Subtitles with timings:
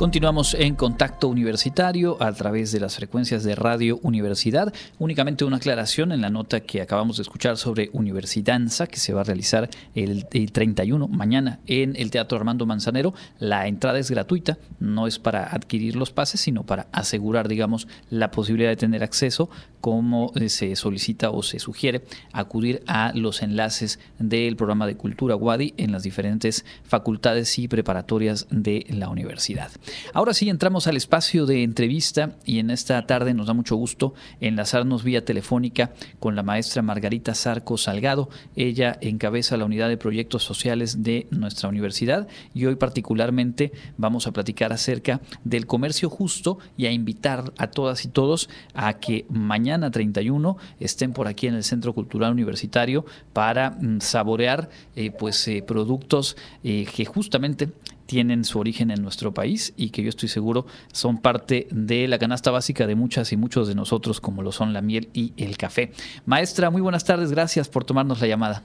[0.00, 4.72] Continuamos en contacto universitario a través de las frecuencias de Radio Universidad.
[4.98, 9.20] Únicamente una aclaración en la nota que acabamos de escuchar sobre Universidanza, que se va
[9.20, 13.12] a realizar el, 31, mañana, en el Teatro Armando Manzanero.
[13.38, 18.30] La entrada es gratuita, no es para adquirir los pases, sino para asegurar, digamos, la
[18.30, 19.50] posibilidad de tener acceso,
[19.82, 25.36] como eh, se solicita o se sugiere, acudir a los enlaces del programa de Cultura
[25.36, 29.70] Wadi en las diferentes facultades y preparatorias de la universidad.
[30.12, 34.14] Ahora sí, entramos al espacio de entrevista y en esta tarde nos da mucho gusto
[34.40, 38.28] enlazarnos vía telefónica con la maestra Margarita Zarco Salgado.
[38.56, 44.32] Ella encabeza la unidad de proyectos sociales de nuestra universidad y hoy particularmente vamos a
[44.32, 49.90] platicar acerca del comercio justo y a invitar a todas y todos a que mañana
[49.90, 55.62] 31 estén por aquí en el Centro Cultural Universitario para mm, saborear eh, pues eh,
[55.66, 57.70] productos eh, que justamente
[58.10, 62.18] tienen su origen en nuestro país y que yo estoy seguro son parte de la
[62.18, 65.56] canasta básica de muchas y muchos de nosotros, como lo son la miel y el
[65.56, 65.92] café.
[66.26, 68.64] Maestra, muy buenas tardes, gracias por tomarnos la llamada.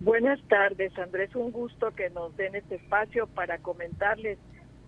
[0.00, 4.38] Buenas tardes, Andrés, un gusto que nos den este espacio para comentarles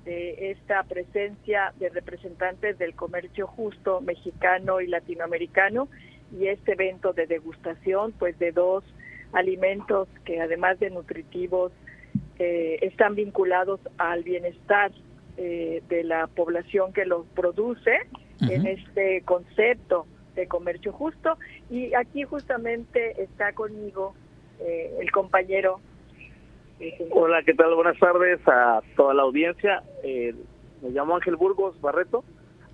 [0.07, 5.87] de esta presencia de representantes del comercio justo mexicano y latinoamericano
[6.33, 8.85] y este evento de degustación pues de dos
[9.35, 11.73] alimentos que además de nutritivos
[12.39, 14.93] eh, están vinculados al bienestar
[15.37, 17.99] eh, de la población que los produce
[18.41, 21.37] en este concepto de comercio justo.
[21.69, 24.15] Y aquí justamente está conmigo
[24.61, 25.81] eh, el compañero.
[27.11, 27.75] Hola, ¿qué tal?
[27.75, 29.83] Buenas tardes a toda la audiencia.
[30.05, 32.23] me llamo Ángel Burgos Barreto,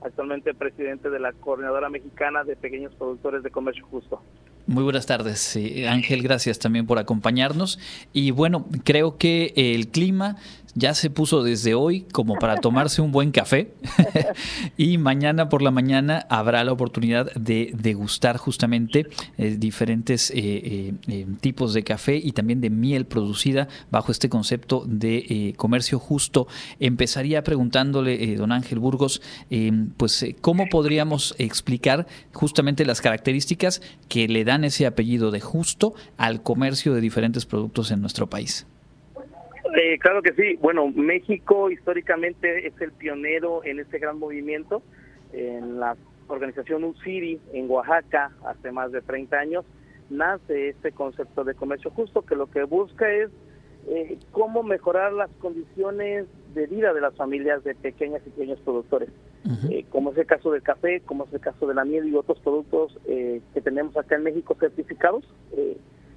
[0.02, 4.20] actualmente presidente de la Coordinadora Mexicana de Pequeños Productores de Comercio Justo.
[4.66, 7.78] Muy buenas tardes, Ángel, gracias también por acompañarnos.
[8.14, 10.36] Y bueno, creo que el clima
[10.74, 13.72] ya se puso desde hoy como para tomarse un buen café
[14.76, 19.06] y mañana por la mañana habrá la oportunidad de degustar justamente
[19.38, 24.84] eh, diferentes eh, eh, tipos de café y también de miel producida bajo este concepto
[24.86, 26.46] de comercio justo.
[26.80, 29.22] Empezaría preguntándole, don Ángel Burgos,
[29.96, 36.42] pues cómo podríamos explicar justamente las características que le dan ese apellido de justo al
[36.42, 38.66] comercio de diferentes productos en nuestro país.
[39.86, 40.56] Eh, claro que sí.
[40.62, 44.82] Bueno, México históricamente es el pionero en este gran movimiento.
[45.34, 45.94] En la
[46.26, 49.66] organización UCIRI en Oaxaca, hace más de 30 años,
[50.08, 53.28] nace este concepto de comercio justo que lo que busca es
[53.88, 59.10] eh, cómo mejorar las condiciones de vida de las familias de pequeñas y pequeños productores,
[59.68, 62.14] eh, como es el caso del café, como es el caso de la miel y
[62.14, 65.28] otros productos que tenemos acá en México certificados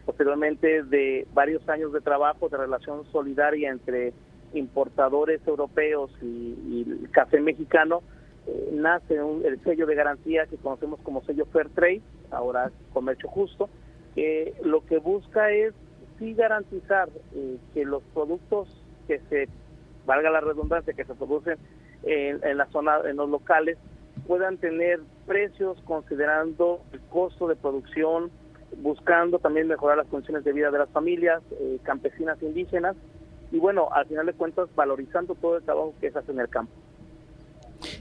[0.07, 4.13] posteriormente de varios años de trabajo de relación solidaria entre
[4.53, 8.01] importadores europeos y, el café mexicano,
[8.47, 12.01] eh, nace el sello de garantía que conocemos como sello Fair Trade,
[12.31, 13.69] ahora Comercio Justo,
[14.16, 15.73] que lo que busca es
[16.17, 18.69] sí garantizar eh, que los productos
[19.09, 19.50] que se,
[20.06, 21.57] valga la redundancia, que se producen
[22.03, 23.78] en, en la zona, en los locales,
[24.25, 28.31] puedan tener precios considerando el costo de producción,
[28.75, 32.95] buscando también mejorar las condiciones de vida de las familias eh, campesinas e indígenas
[33.51, 36.50] y bueno, al final de cuentas valorizando todo el trabajo que se hace en el
[36.50, 36.73] campo.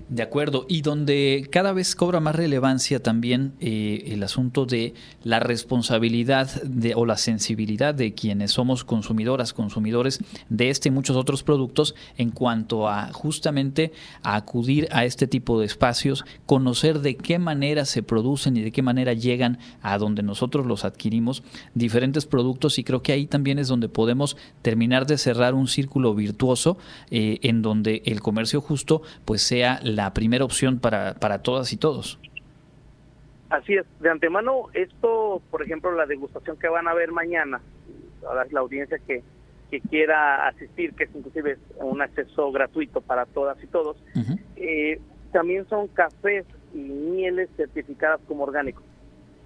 [0.09, 4.95] De acuerdo, y donde cada vez cobra más relevancia también eh, el asunto de
[5.25, 11.17] la responsabilidad de, o la sensibilidad de quienes somos consumidoras, consumidores de este y muchos
[11.17, 13.91] otros productos en cuanto a justamente
[14.23, 18.71] a acudir a este tipo de espacios, conocer de qué manera se producen y de
[18.71, 21.43] qué manera llegan a donde nosotros los adquirimos
[21.75, 22.79] diferentes productos.
[22.79, 26.79] Y creo que ahí también es donde podemos terminar de cerrar un círculo virtuoso
[27.11, 31.77] eh, en donde el comercio justo pues sea la primera opción para, para todas y
[31.77, 32.19] todos.
[33.49, 37.61] Así es, de antemano, esto, por ejemplo, la degustación que van a ver mañana,
[38.51, 39.23] la audiencia que,
[39.71, 43.97] que quiera asistir, que es inclusive un acceso gratuito para todas y todos,
[44.57, 45.01] eh,
[45.33, 46.45] también son cafés
[46.75, 48.83] y mieles certificadas como orgánicos.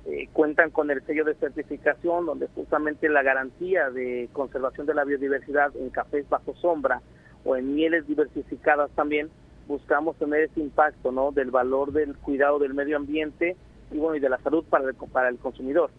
[0.06, 5.04] Eh, cuentan con el sello de certificación, donde justamente la garantía de conservación de la
[5.04, 7.02] biodiversidad en cafés bajo sombra
[7.44, 9.28] o en mieles diversificadas también
[9.70, 11.30] buscamos tener ese impacto ¿no?
[11.30, 13.56] del valor del cuidado del medio ambiente
[13.92, 15.90] y bueno y de la salud para el, para el consumidor.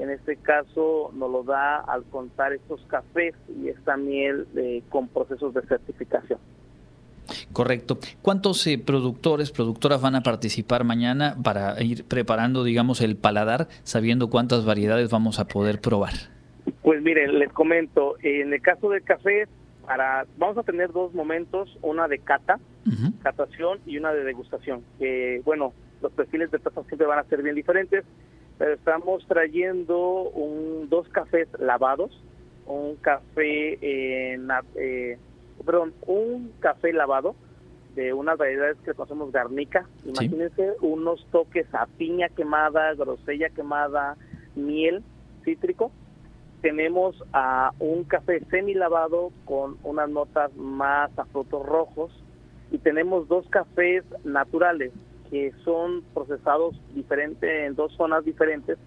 [0.00, 5.08] En este caso nos lo da al contar estos cafés y esta miel eh, con
[5.08, 6.40] procesos de certificación.
[7.52, 7.98] Correcto.
[8.22, 14.28] ¿Cuántos eh, productores, productoras van a participar mañana para ir preparando, digamos, el paladar, sabiendo
[14.30, 16.14] cuántas variedades vamos a poder probar?
[16.82, 19.46] Pues miren, les comento, en el caso del café
[19.86, 22.58] para vamos a tener dos momentos, una de cata,
[23.22, 24.82] catación y una de degustación.
[24.98, 25.72] Que bueno,
[26.02, 28.04] los perfiles de tazas siempre van a ser bien diferentes,
[28.58, 32.22] pero estamos trayendo un, dos cafés lavados,
[32.66, 35.18] un café eh,
[35.64, 37.34] perdón, un café lavado
[37.94, 39.86] de unas variedades que conocemos garnica.
[40.04, 44.16] Imagínense unos toques a piña quemada, grosella quemada,
[44.54, 45.02] miel
[45.44, 45.90] cítrico.
[46.62, 52.12] Tenemos a un café semi lavado con unas notas más a frutos rojos
[52.70, 54.92] y tenemos dos cafés naturales
[55.30, 58.78] que son procesados diferente en dos zonas diferentes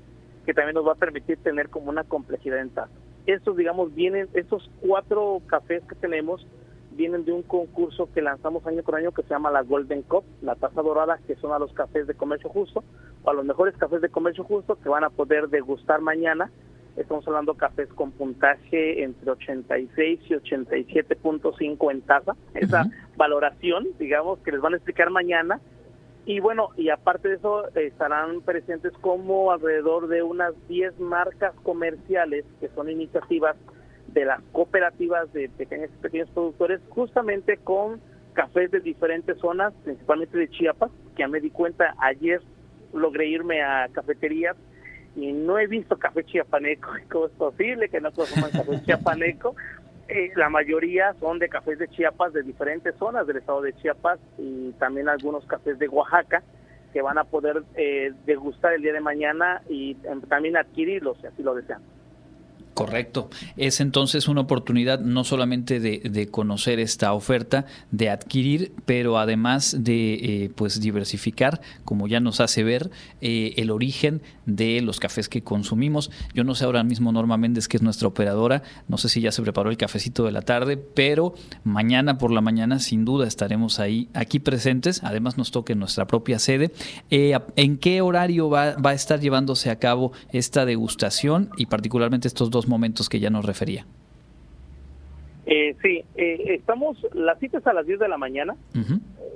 [0.45, 2.91] que también nos va a permitir tener como una complejidad en taza.
[3.25, 6.45] Estos, digamos, vienen, estos cuatro cafés que tenemos
[6.91, 10.23] vienen de un concurso que lanzamos año con año que se llama la Golden Cup,
[10.41, 12.83] la taza dorada, que son a los cafés de comercio justo,
[13.23, 16.51] o a los mejores cafés de comercio justo que van a poder degustar mañana.
[16.95, 22.35] Estamos hablando de cafés con puntaje entre 86 y 87.5 en taza.
[22.53, 22.85] Esa
[23.15, 25.59] valoración, digamos, que les van a explicar mañana.
[26.25, 32.45] Y bueno, y aparte de eso, estarán presentes como alrededor de unas 10 marcas comerciales
[32.59, 33.57] que son iniciativas
[34.07, 37.99] de las cooperativas de pequeños pequeños productores, justamente con
[38.33, 42.41] cafés de diferentes zonas, principalmente de Chiapas, que ya me di cuenta ayer
[42.93, 44.55] logré irme a cafeterías
[45.15, 46.91] y no he visto café chiapaneco.
[47.11, 49.55] ¿Cómo es posible que no consuman café chiapaneco?
[50.07, 54.19] Eh, la mayoría son de cafés de Chiapas de diferentes zonas del estado de Chiapas
[54.37, 56.43] y también algunos cafés de Oaxaca
[56.91, 61.27] que van a poder eh, degustar el día de mañana y eh, también adquirirlos si
[61.27, 61.81] así lo desean.
[62.73, 63.29] Correcto.
[63.55, 70.13] Es entonces una oportunidad no solamente de, conocer esta oferta, de adquirir, pero además de
[70.13, 72.89] eh, pues diversificar, como ya nos hace ver,
[73.21, 76.09] eh, el origen de los cafés que consumimos.
[76.33, 79.31] Yo no sé ahora mismo Norma Méndez, que es nuestra operadora, no sé si ya
[79.31, 83.79] se preparó el cafecito de la tarde, pero mañana por la mañana sin duda estaremos
[83.79, 85.03] ahí, aquí presentes.
[85.03, 86.71] Además nos toca en nuestra propia sede.
[87.11, 92.27] Eh, ¿En qué horario va, va a estar llevándose a cabo esta degustación y particularmente
[92.27, 93.85] estos dos momentos que ya nos refería.
[95.45, 98.55] Eh, sí, eh, estamos, las citas a las 10 de la mañana,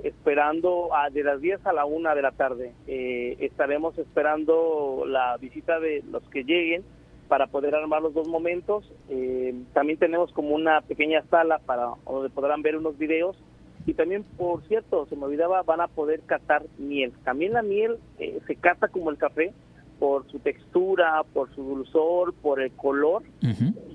[0.02, 2.72] esperando a, de las 10 a la 1 de la tarde.
[2.86, 6.82] Eh, estaremos esperando la visita de los que lleguen
[7.28, 8.90] para poder armar los dos momentos.
[9.10, 13.36] Eh, también tenemos como una pequeña sala para donde podrán ver unos videos.
[13.84, 17.12] Y también, por cierto, se me olvidaba, van a poder catar miel.
[17.24, 17.98] También la miel
[18.46, 19.52] se cata como el café,
[19.98, 23.22] por su textura, por su dulzor, por el color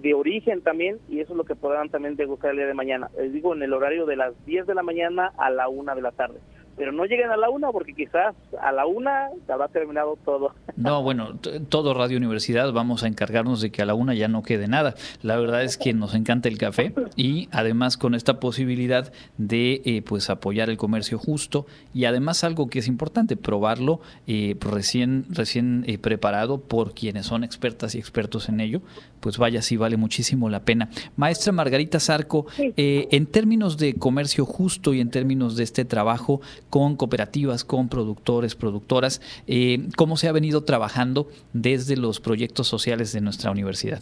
[0.01, 3.09] de origen también, y eso es lo que podrán también degustar el día de mañana.
[3.17, 6.01] Les digo, en el horario de las 10 de la mañana a la 1 de
[6.01, 6.39] la tarde
[6.75, 10.53] pero no lleguen a la una porque quizás a la una ya habrá terminado todo.
[10.75, 11.37] No, bueno,
[11.69, 14.95] todo Radio Universidad vamos a encargarnos de que a la una ya no quede nada.
[15.21, 20.01] La verdad es que nos encanta el café y además con esta posibilidad de eh,
[20.01, 25.83] pues apoyar el comercio justo y además algo que es importante, probarlo eh, recién, recién
[25.87, 28.81] eh, preparado por quienes son expertas y expertos en ello,
[29.19, 30.89] pues vaya, sí vale muchísimo la pena.
[31.15, 36.41] Maestra Margarita Zarco, en términos de comercio justo y en términos de este trabajo,
[36.73, 43.13] con cooperativas, con productores, productoras, eh, cómo se ha venido trabajando desde los proyectos sociales
[43.13, 44.01] de nuestra universidad.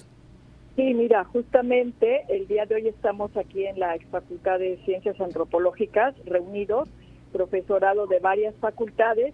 [0.77, 6.15] Sí, mira, justamente el día de hoy estamos aquí en la Facultad de Ciencias Antropológicas
[6.24, 6.88] reunidos,
[7.34, 9.34] profesorado de varias facultades,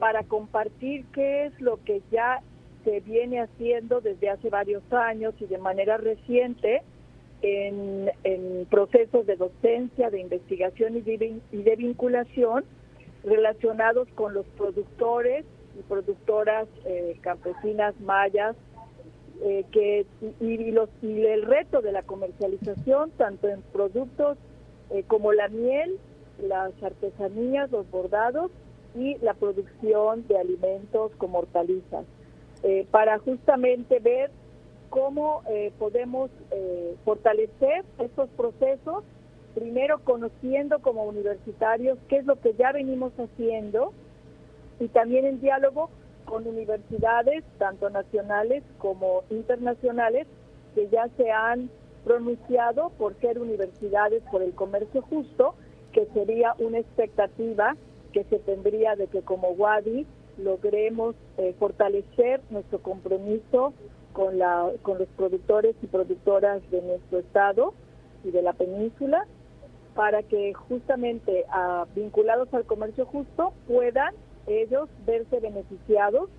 [0.00, 2.40] para compartir qué es lo que ya
[2.82, 6.82] se viene haciendo desde hace varios años y de manera reciente
[7.44, 12.64] en, procesos de docencia, de investigación y de, vinculación
[13.22, 15.44] relacionados con los productores
[15.78, 18.56] y productoras eh, campesinas mayas
[19.42, 20.06] eh, que
[20.40, 24.38] y, los, y el reto de la comercialización tanto en productos
[24.90, 25.98] eh, como la miel,
[26.42, 28.50] las artesanías, los bordados
[28.96, 32.06] y la producción de alimentos como hortalizas.
[32.90, 34.30] Para justamente ver
[34.94, 39.02] cómo eh, podemos eh, fortalecer estos procesos,
[39.52, 43.92] primero conociendo como universitarios qué es lo que ya venimos haciendo
[44.78, 45.90] y también en diálogo
[46.26, 50.28] con universidades, tanto nacionales como internacionales,
[50.76, 51.70] que ya se han
[52.04, 55.56] pronunciado por ser universidades por el comercio justo,
[55.92, 57.74] que sería una expectativa
[58.12, 60.06] que se tendría de que como WADI
[60.38, 63.74] logremos eh, fortalecer nuestro compromiso
[64.14, 67.74] con, la, con los productores y productoras de nuestro estado
[68.24, 69.26] y de la península
[69.94, 74.14] para que justamente ah, vinculados al comercio justo puedan
[74.46, 76.30] ellos verse beneficiados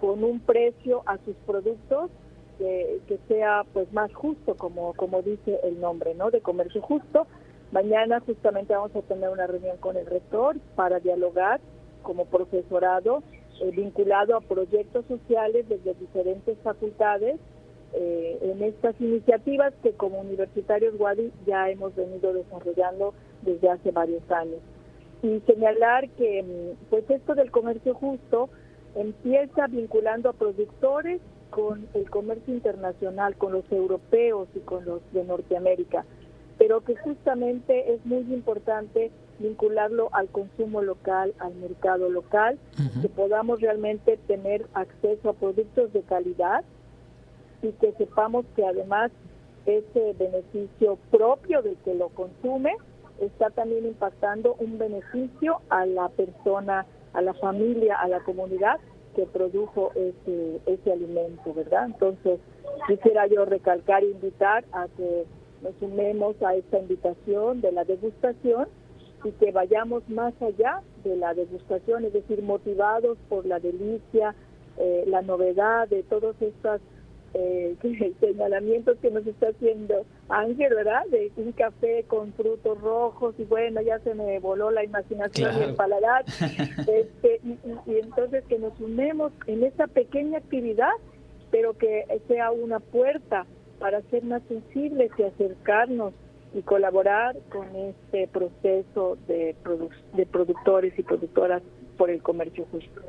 [0.00, 2.10] con un precio a sus productos
[2.58, 6.30] que, que, sea pues más justo, como, como dice el nombre, ¿no?
[6.30, 7.26] De comercio justo.
[7.72, 11.60] Mañana justamente vamos a tener una reunión con el rector para dialogar
[12.02, 13.22] como profesorado
[13.60, 17.38] eh, vinculado a proyectos sociales desde diferentes facultades
[17.92, 24.22] eh, en estas iniciativas que como universitarios Wadi ya hemos venido desarrollando desde hace varios
[24.30, 24.60] años.
[25.22, 28.48] Y señalar que mm, pues esto del comercio justo
[28.94, 35.24] empieza vinculando a productores con el comercio internacional, con los europeos y con los de
[35.24, 36.04] Norteamérica,
[36.58, 42.58] pero que justamente es muy importante vincularlo al consumo local, al mercado local,
[43.02, 46.62] que podamos realmente tener acceso a productos de calidad
[47.62, 49.10] y que sepamos que además
[49.66, 52.76] ese beneficio propio del que lo consume
[53.20, 58.78] está también impactando un beneficio a la persona, a la familia, a la comunidad
[59.14, 61.86] que produjo ese, ese alimento, ¿verdad?
[61.86, 62.40] Entonces,
[62.86, 65.26] quisiera yo recalcar e invitar a que
[65.62, 68.68] nos sumemos a esta invitación de la degustación
[69.24, 74.34] y que vayamos más allá de la degustación, es decir, motivados por la delicia,
[74.78, 76.80] eh, la novedad de todos estos
[77.34, 77.76] eh,
[78.20, 81.02] señalamientos que nos está haciendo Ángel, ¿verdad?
[81.10, 85.62] De un café con frutos rojos y bueno, ya se me voló la imaginación y
[85.62, 86.24] el paladar.
[86.80, 90.90] Este, y, y entonces que nos unemos en esa pequeña actividad,
[91.50, 93.46] pero que sea una puerta
[93.78, 96.14] para ser más sensibles y acercarnos
[96.54, 99.54] y colaborar con este proceso de,
[100.14, 101.62] de productores y productoras
[101.96, 103.00] por el comercio justo.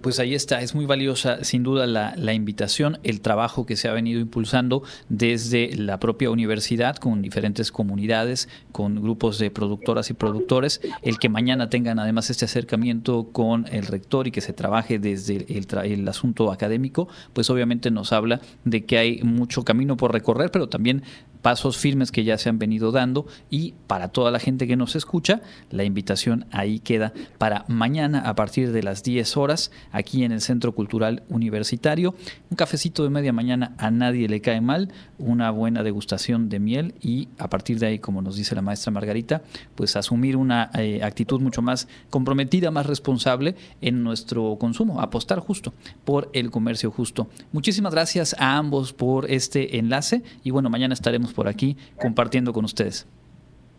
[0.00, 3.92] Pues ahí está, es muy valiosa sin duda la, invitación, el trabajo que se ha
[3.92, 10.80] venido impulsando desde la propia universidad con diferentes comunidades, con grupos de productoras y productores,
[11.02, 15.36] el que mañana tengan además este acercamiento con el rector y que se trabaje desde
[15.48, 20.50] el, el asunto académico, pues obviamente nos habla de que hay mucho camino por recorrer,
[20.50, 21.02] pero también
[21.46, 23.26] pasos firmes que ya se han venido dando.
[23.50, 28.34] Y para toda la gente que nos escucha, la invitación ahí queda para mañana a
[28.34, 32.14] partir de las 10 horas aquí en el Centro Cultural Universitario.
[32.50, 36.94] Un cafecito de media mañana a nadie le cae mal, una buena degustación de miel
[37.00, 39.42] y a partir de ahí, como nos dice la maestra Margarita,
[39.74, 45.72] pues asumir una eh, actitud mucho más comprometida, más responsable en nuestro consumo, apostar justo
[46.04, 47.28] por el comercio justo.
[47.52, 52.64] Muchísimas gracias a ambos por este enlace y bueno, mañana estaremos por aquí compartiendo con
[52.64, 53.06] ustedes.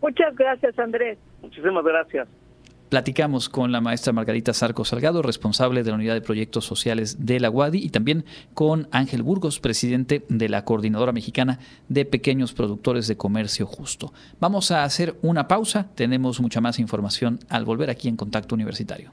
[0.00, 1.18] Muchas gracias, Andrés.
[1.42, 2.28] Muchísimas gracias.
[2.88, 7.38] Platicamos con la maestra Margarita Sarco Salgado, responsable de la Unidad de Proyectos Sociales de
[7.38, 13.06] la UADI, y también con Ángel Burgos, presidente de la Coordinadora Mexicana de Pequeños Productores
[13.06, 14.14] de Comercio Justo.
[14.40, 19.12] Vamos a hacer una pausa, tenemos mucha más información al volver aquí en Contacto Universitario.